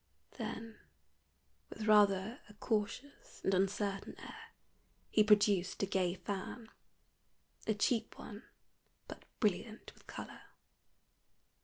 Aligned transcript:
Then 0.39 0.79
with 1.69 1.85
rather 1.85 2.39
a 2.49 2.55
cautious 2.55 3.39
and 3.43 3.53
uncertain 3.53 4.15
air 4.19 4.55
he 5.11 5.23
produced 5.23 5.83
a 5.83 5.85
gay 5.85 6.15
fan 6.15 6.69
a 7.67 7.75
cheap 7.75 8.17
one, 8.17 8.41
but 9.07 9.25
brilliant 9.39 9.93
with 9.93 10.07
color. 10.07 10.41